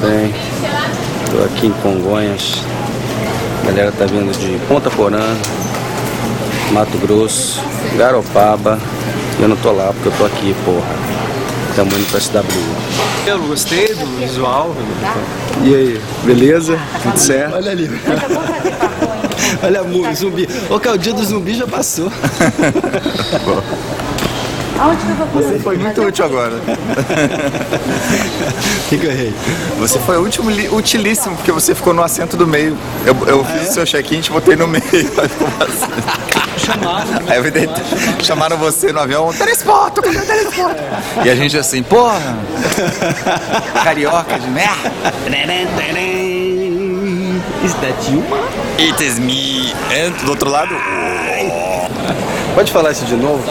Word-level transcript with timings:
bem? 0.00 0.34
Estou 1.24 1.44
aqui 1.44 1.66
em 1.66 1.72
Congonhas. 1.82 2.54
A 3.62 3.66
galera 3.66 3.92
tá 3.92 4.06
vindo 4.06 4.32
de 4.38 4.58
Ponta 4.66 4.90
Porã, 4.90 5.36
Mato 6.72 6.96
Grosso, 6.98 7.60
Garopaba. 7.96 8.78
Eu 9.40 9.48
não 9.48 9.56
tô 9.56 9.72
lá 9.72 9.92
porque 9.92 10.08
eu 10.08 10.12
tô 10.12 10.24
aqui, 10.24 10.54
porra. 10.64 10.96
Estamos 11.70 11.94
indo 11.94 12.10
pra 12.10 12.20
SW. 12.20 12.42
Eu 13.26 13.38
gostei 13.40 13.94
do 13.94 14.06
visual. 14.18 14.74
E 15.62 15.74
aí, 15.74 16.00
beleza? 16.24 16.78
Tudo 17.02 17.18
certo? 17.18 17.54
Olha 17.54 17.70
ali. 17.70 17.90
Olha 19.62 19.82
o 19.82 20.14
zumbi. 20.14 20.48
Ô, 20.70 20.76
o 20.76 20.98
dia 20.98 21.12
do 21.12 21.24
zumbi 21.24 21.54
já 21.54 21.66
passou. 21.66 22.10
Você 25.34 25.58
foi 25.58 25.76
muito 25.76 26.00
útil 26.02 26.24
agora. 26.24 26.54
O 26.54 26.60
que, 28.88 28.96
que 28.98 29.06
eu 29.06 29.10
errei? 29.10 29.34
Você 29.78 29.98
foi 29.98 30.16
último, 30.18 30.48
li- 30.50 30.68
utilíssimo, 30.68 31.34
porque 31.36 31.50
você 31.50 31.74
ficou 31.74 31.92
no 31.92 32.00
assento 32.02 32.36
do 32.36 32.46
meio. 32.46 32.76
Eu, 33.04 33.16
eu 33.26 33.44
fiz 33.44 33.70
o 33.70 33.72
seu 33.74 33.84
check-in 33.84 34.18
e 34.18 34.22
te 34.22 34.30
botei 34.30 34.54
no 34.56 34.68
meio. 34.68 34.82
Aí 34.92 35.28
ficou 35.28 35.48
vazio. 35.58 35.88
Chamaram. 36.58 37.08
Aí 37.28 37.38
eu 37.38 37.50
dei- 37.50 37.68
chamaram 38.22 38.56
você 38.56 38.92
no 38.92 39.00
avião, 39.00 39.32
telefoto, 39.32 40.00
cadê 40.02 40.18
o 40.18 40.26
telefoto? 40.26 40.76
E 41.24 41.30
a 41.30 41.34
gente 41.34 41.58
assim, 41.58 41.82
porra, 41.82 42.20
carioca 43.82 44.38
de 44.38 44.48
merda. 44.50 44.92
Is 47.64 47.74
that 47.74 48.10
you, 48.10 48.22
man? 48.30 48.44
It 48.78 49.02
is 49.04 49.18
me. 49.18 49.72
And 49.90 50.12
do 50.24 50.30
outro 50.30 50.48
lado, 50.48 50.72
Pode 52.54 52.70
falar 52.72 52.92
isso 52.92 53.04
de 53.04 53.16
novo? 53.16 53.42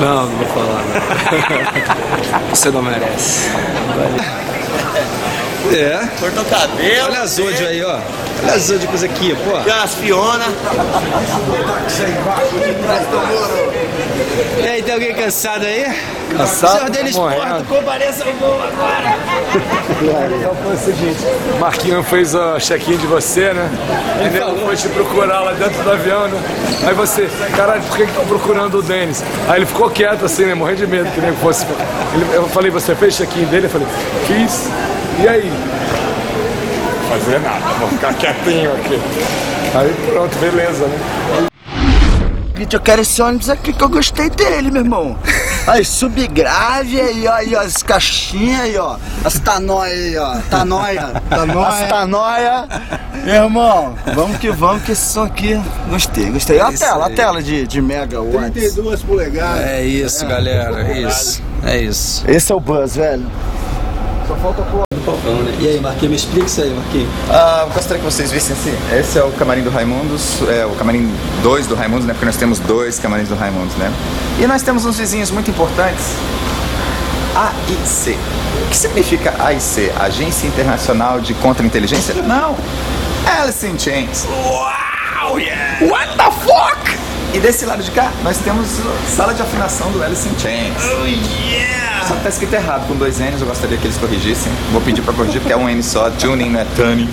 Não, 0.00 0.26
não 0.26 0.36
vou 0.36 0.46
falar, 0.48 0.82
não. 0.84 2.50
Você 2.50 2.70
não 2.70 2.82
merece. 2.82 3.48
É. 5.74 6.08
Cortou 6.20 6.42
o 6.42 6.46
cabelo. 6.46 7.04
Olha 7.06 7.20
a 7.20 7.26
Zod 7.26 7.66
aí, 7.66 7.82
ó. 7.84 7.98
Olha 8.44 8.54
a 8.54 8.58
Zod 8.58 8.86
coisa 8.86 9.06
aqui, 9.06 9.34
pô. 9.34 9.56
As 9.82 9.94
Fiona. 9.94 10.44
E 14.62 14.66
aí, 14.68 14.82
tem 14.82 14.94
alguém 14.94 15.14
cansado 15.14 15.64
aí? 15.64 15.86
Cansado? 16.36 16.76
Senhor 16.78 16.90
Denis 16.90 17.16
Tá 17.16 17.22
Porto, 17.22 17.64
compareça 17.68 18.24
ao 18.24 18.32
voo 18.34 18.60
agora. 18.60 19.16
Então 20.38 20.54
foi 20.62 20.74
o 20.74 20.78
seguinte, 20.78 21.18
Marquinho 21.60 22.02
fez 22.02 22.34
o 22.34 22.58
check-in 22.58 22.96
de 22.96 23.06
você, 23.06 23.52
né? 23.52 23.70
E 24.24 24.28
nego 24.30 24.56
foi 24.66 24.76
te 24.76 24.88
procurar 24.88 25.40
lá 25.40 25.52
dentro 25.52 25.82
do 25.82 25.90
avião, 25.92 26.28
né? 26.28 26.38
Aí 26.86 26.94
você, 26.94 27.28
caralho, 27.56 27.82
por 27.82 27.96
que 27.96 28.04
que 28.04 28.10
estão 28.10 28.26
procurando 28.26 28.78
o 28.78 28.82
Denis? 28.82 29.22
Aí 29.48 29.58
ele 29.58 29.66
ficou 29.66 29.88
quieto 29.88 30.24
assim, 30.24 30.44
né? 30.44 30.54
Morrendo 30.54 30.78
de 30.78 30.86
medo 30.86 31.10
que 31.12 31.20
nem 31.20 31.32
fosse. 31.36 31.64
Ele- 32.14 32.26
eu 32.36 32.48
falei, 32.48 32.70
você 32.70 32.94
fez 32.94 33.16
check-in 33.16 33.44
dele? 33.44 33.66
Eu 33.66 33.70
falei, 33.70 33.86
fiz. 34.26 34.68
E 35.18 35.28
aí? 35.28 35.50
Fazer 37.08 37.40
nada, 37.40 37.74
vou 37.78 37.88
ficar 37.88 38.14
quietinho 38.14 38.72
aqui. 38.72 39.00
Aí 39.74 39.94
pronto, 40.10 40.38
beleza, 40.38 40.86
né? 40.86 41.46
Eu 42.70 42.80
quero 42.80 43.02
esse 43.02 43.20
ônibus 43.22 43.50
aqui 43.50 43.72
que 43.72 43.82
eu 43.82 43.88
gostei 43.88 44.28
dele, 44.30 44.70
meu 44.70 44.82
irmão. 44.82 45.18
Aí, 45.66 45.84
subgrave 45.84 47.00
aí, 47.00 47.26
ó, 47.26 47.32
aí, 47.32 47.54
ó, 47.54 47.60
as 47.60 47.82
caixinhas 47.82 48.60
aí, 48.60 48.76
ó. 48.78 48.96
As 49.24 49.38
tanóia 49.38 49.92
aí, 49.92 50.16
ó. 50.16 50.36
Tanóia. 50.48 51.22
Tanóia. 51.28 51.68
As 51.68 51.88
tanóia. 51.88 52.68
Meu 53.24 53.44
irmão, 53.44 53.94
vamos 54.14 54.38
que 54.38 54.50
vamos, 54.50 54.82
que 54.84 54.92
esse 54.92 55.12
som 55.12 55.24
aqui. 55.24 55.60
Gostei, 55.90 56.30
gostei. 56.30 56.58
Olha 56.60 56.74
a 56.74 56.78
tela, 56.78 57.06
aí. 57.06 57.12
a 57.12 57.16
tela 57.16 57.42
de, 57.42 57.66
de 57.66 57.82
mega 57.82 58.22
watts. 58.22 58.52
32 58.52 59.02
polegadas. 59.02 59.66
É 59.66 59.84
isso, 59.84 60.26
galera. 60.26 60.88
É 60.88 61.00
isso. 61.00 61.42
É 61.64 61.78
isso. 61.78 62.24
Esse 62.28 62.52
é 62.52 62.54
o 62.54 62.60
Buzz, 62.60 62.96
velho. 62.96 63.26
E 65.60 65.68
aí, 65.68 65.80
Marquinhos, 65.80 66.10
me 66.10 66.16
explica 66.16 66.46
isso 66.46 66.60
aí, 66.60 66.70
Marquinhos. 66.70 67.08
Ah, 67.30 67.66
gostaria 67.72 67.98
que 67.98 68.04
vocês 68.04 68.30
vissem 68.32 68.56
assim. 68.56 68.74
Esse 68.98 69.18
é 69.18 69.22
o 69.22 69.30
camarim 69.32 69.62
do 69.62 69.70
Raimundos, 69.70 70.42
é 70.48 70.66
o 70.66 70.70
camarim 70.70 71.12
2 71.42 71.66
do 71.66 71.74
Raimundos, 71.74 72.06
né? 72.06 72.12
Porque 72.12 72.26
nós 72.26 72.36
temos 72.36 72.58
dois 72.58 72.98
camarins 72.98 73.28
do 73.28 73.36
Raimundos, 73.36 73.74
né? 73.76 73.92
E 74.38 74.46
nós 74.46 74.62
temos 74.62 74.84
uns 74.84 74.98
vizinhos 74.98 75.30
muito 75.30 75.50
importantes. 75.50 76.06
AIC. 77.34 78.18
O 78.64 78.70
que 78.70 78.76
significa 78.76 79.34
AIC? 79.38 79.92
Agência 79.98 80.46
Internacional 80.46 81.20
de 81.20 81.34
Contra-Inteligência? 81.34 82.14
Não. 82.22 82.56
Alice 83.26 83.66
in 83.66 83.78
Chains. 83.78 84.26
Uau, 84.28 85.38
yeah! 85.38 85.84
What 85.84 86.16
the 86.16 86.30
fuck? 86.44 86.98
E 87.34 87.40
desse 87.40 87.66
lado 87.66 87.82
de 87.82 87.90
cá, 87.90 88.12
nós 88.22 88.38
temos 88.38 88.66
a 88.80 89.16
sala 89.16 89.34
de 89.34 89.42
afinação 89.42 89.90
do 89.90 90.02
Alice 90.02 90.28
in 90.28 90.38
Chains. 90.38 90.74
Oh, 90.78 91.04
yeah! 91.04 91.85
Só 92.06 92.14
que 92.14 92.22
tá 92.22 92.28
escrito 92.28 92.54
errado, 92.54 92.86
com 92.86 92.94
dois 92.94 93.18
N's, 93.18 93.40
eu 93.40 93.46
gostaria 93.46 93.76
que 93.76 93.86
eles 93.86 93.96
corrigissem. 93.96 94.52
Vou 94.72 94.80
pedir 94.80 95.02
pra 95.02 95.12
corrigir, 95.12 95.40
porque 95.40 95.52
é 95.52 95.56
um 95.56 95.68
N 95.68 95.82
só. 95.82 96.08
Tuning 96.10 96.50
não 96.50 96.60
é 96.60 96.66
tuning. 96.76 97.08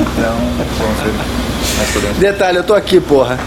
Então, 0.00 0.36
vamos 0.78 1.00
ver. 1.02 1.92
Podemos 1.92 2.18
Detalhe, 2.18 2.58
eu 2.58 2.64
tô 2.64 2.74
aqui, 2.74 3.00
porra. 3.00 3.38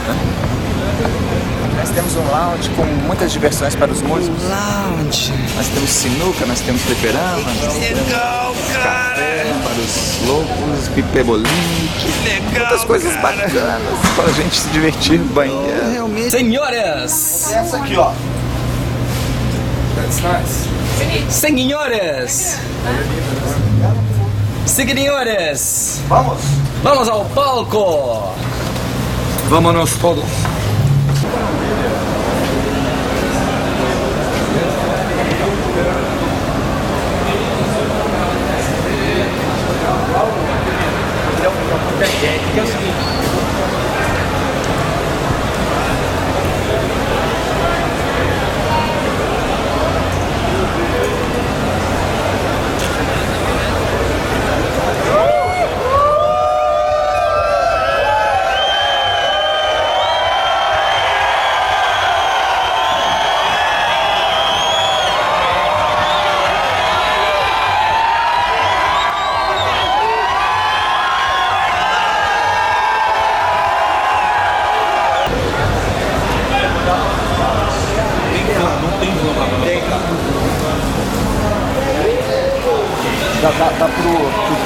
Nós 1.77 1.89
temos 1.89 2.15
um 2.15 2.29
lounge 2.29 2.69
com 2.75 2.83
muitas 3.07 3.31
diversões 3.31 3.75
para 3.75 3.91
os 3.91 4.01
músicos. 4.01 4.37
Lounge. 4.43 5.33
Nós 5.55 5.67
temos 5.67 5.89
sinuca, 5.89 6.45
nós 6.45 6.59
temos 6.59 6.81
fliperama, 6.81 7.51
nós 7.63 7.73
Legal, 7.73 8.53
temos 8.53 8.77
café 8.83 9.45
para 9.63 9.73
os 9.73 10.27
loucos, 10.27 10.87
pipebolinho. 10.93 11.89
Que 11.99 12.29
legal. 12.29 12.67
Muitas 12.67 12.83
coisas 12.83 13.15
bacanas 13.21 13.51
para 14.15 14.25
a 14.25 14.31
gente 14.33 14.59
se 14.59 14.67
divertir, 14.69 15.19
banheiro. 15.19 15.91
Realmente. 15.91 16.31
Senhoras! 16.31 17.51
Essa 17.53 17.77
aqui, 17.77 17.95
ó. 17.97 18.11
Senhores! 21.29 22.57
Senhores! 24.65 26.01
Vamos. 26.07 26.39
Vamos 26.83 27.09
ao 27.09 27.25
palco! 27.25 28.33
Vamos 29.49 29.73
todos. 29.97 30.25
Dá, 41.99 42.90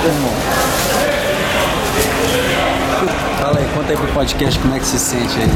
teu 0.06 0.14
irmão. 0.14 0.32
Fala 3.42 3.60
aí, 3.60 3.68
conta 3.74 3.92
aí 3.92 3.98
pro 3.98 4.08
podcast 4.08 4.60
como 4.60 4.76
é 4.76 4.80
que 4.80 4.86
se 4.86 5.00
sente 5.00 5.40
aí, 5.40 5.52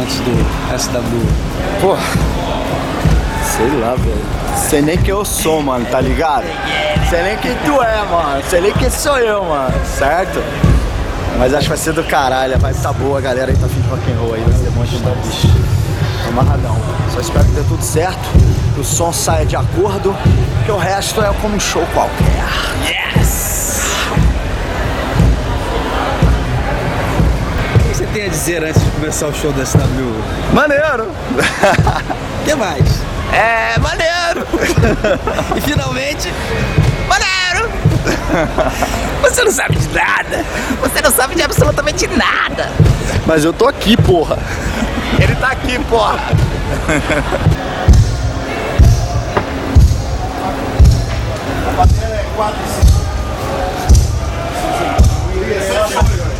antes 0.00 0.16
do 0.16 0.78
SW. 0.78 1.26
Pô. 1.80 1.96
Sei 3.56 3.80
lá, 3.80 3.94
velho. 3.94 4.24
Sei 4.68 4.82
nem 4.82 4.98
quem 4.98 5.10
eu 5.10 5.24
sou, 5.24 5.62
mano, 5.62 5.86
tá 5.86 6.00
ligado? 6.00 6.44
Sei 7.08 7.22
nem 7.22 7.36
quem 7.38 7.54
tu 7.64 7.82
é, 7.82 8.02
mano. 8.04 8.42
Sei 8.50 8.60
nem 8.60 8.72
quem 8.72 8.90
sou 8.90 9.16
eu, 9.18 9.44
mano. 9.44 9.74
Certo? 9.86 10.42
Mas 11.38 11.54
acho 11.54 11.62
que 11.62 11.68
vai 11.68 11.78
ser 11.78 11.92
do 11.92 12.04
caralho. 12.04 12.58
Vibe 12.58 12.78
tá 12.78 12.92
boa, 12.92 13.18
a 13.18 13.22
galera 13.22 13.50
aí 13.50 13.56
tá 13.56 13.66
afim 13.66 13.80
de 13.80 13.88
rock 13.88 14.12
and 14.12 14.16
roll 14.20 14.34
aí. 14.34 14.42
Vai 14.42 14.58
ser 14.58 14.70
bom 14.70 14.84
demais, 14.84 15.18
bicho. 15.26 15.48
Tô 16.22 16.28
amarradão. 16.28 16.76
Só 17.14 17.20
espero 17.20 17.44
que 17.46 17.52
dê 17.52 17.62
tudo 17.62 17.82
certo. 17.82 18.28
Que 18.74 18.80
o 18.80 18.84
som 18.84 19.12
saia 19.12 19.46
de 19.46 19.56
acordo. 19.56 20.14
Que 20.66 20.72
o 20.72 20.76
resto 20.76 21.22
é 21.22 21.32
como 21.40 21.56
um 21.56 21.60
show 21.60 21.86
qualquer. 21.94 22.44
O 23.18 23.55
você 28.06 28.12
tem 28.12 28.24
a 28.26 28.28
dizer 28.28 28.64
antes 28.64 28.82
de 28.82 28.90
começar 28.90 29.26
o 29.26 29.34
show 29.34 29.52
do 29.52 29.64
SW? 29.64 29.78
Maneiro! 30.52 31.10
O 31.10 32.44
que 32.44 32.54
mais? 32.54 33.02
É, 33.32 33.78
maneiro! 33.78 34.46
E 35.56 35.60
finalmente, 35.60 36.32
Maneiro! 37.08 37.70
Você 39.22 39.44
não 39.44 39.50
sabe 39.50 39.76
de 39.76 39.88
nada. 39.88 40.44
Você 40.80 41.00
não 41.00 41.10
sabe 41.10 41.34
de 41.34 41.42
absolutamente 41.42 42.06
nada. 42.08 42.70
Mas 43.26 43.44
eu 43.44 43.52
tô 43.52 43.66
aqui, 43.66 43.96
porra. 43.96 44.38
Ele 45.18 45.34
tá 45.36 45.48
aqui, 45.48 45.78
porra! 45.84 46.18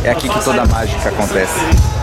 É 0.07 0.11
aqui 0.11 0.29
que 0.29 0.41
toda 0.41 0.61
a 0.61 0.65
mágica 0.65 1.09
acontece. 1.09 1.96